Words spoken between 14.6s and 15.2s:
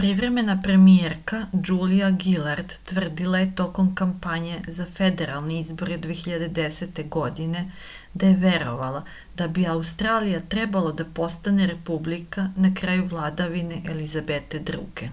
ii